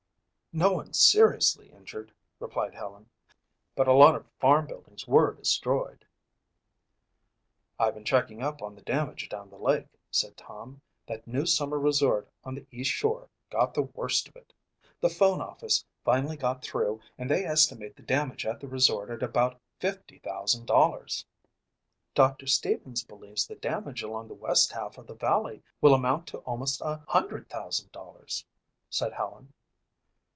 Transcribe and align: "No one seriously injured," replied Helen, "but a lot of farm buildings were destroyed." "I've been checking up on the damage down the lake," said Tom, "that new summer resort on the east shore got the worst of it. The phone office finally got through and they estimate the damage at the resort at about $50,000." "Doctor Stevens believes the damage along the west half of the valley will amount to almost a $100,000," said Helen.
"No 0.53 0.73
one 0.73 0.91
seriously 0.93 1.69
injured," 1.71 2.11
replied 2.37 2.75
Helen, 2.75 3.09
"but 3.73 3.87
a 3.87 3.93
lot 3.93 4.15
of 4.15 4.27
farm 4.37 4.67
buildings 4.67 5.07
were 5.07 5.33
destroyed." 5.33 6.05
"I've 7.79 7.93
been 7.93 8.03
checking 8.03 8.43
up 8.43 8.61
on 8.61 8.75
the 8.75 8.81
damage 8.81 9.29
down 9.29 9.49
the 9.49 9.55
lake," 9.57 9.87
said 10.11 10.35
Tom, 10.35 10.81
"that 11.07 11.25
new 11.25 11.45
summer 11.45 11.79
resort 11.79 12.27
on 12.43 12.53
the 12.55 12.67
east 12.69 12.91
shore 12.91 13.29
got 13.49 13.73
the 13.73 13.83
worst 13.83 14.27
of 14.27 14.35
it. 14.35 14.51
The 14.99 15.07
phone 15.09 15.39
office 15.39 15.85
finally 16.03 16.35
got 16.35 16.61
through 16.65 16.99
and 17.17 17.29
they 17.31 17.45
estimate 17.45 17.95
the 17.95 18.03
damage 18.03 18.45
at 18.45 18.59
the 18.59 18.67
resort 18.67 19.09
at 19.09 19.23
about 19.23 19.57
$50,000." 19.79 21.25
"Doctor 22.13 22.45
Stevens 22.47 23.05
believes 23.05 23.47
the 23.47 23.55
damage 23.55 24.03
along 24.03 24.27
the 24.27 24.33
west 24.33 24.73
half 24.73 24.97
of 24.97 25.07
the 25.07 25.15
valley 25.15 25.63
will 25.79 25.93
amount 25.93 26.27
to 26.27 26.39
almost 26.39 26.81
a 26.81 27.01
$100,000," 27.07 28.43
said 28.89 29.13
Helen. 29.13 29.53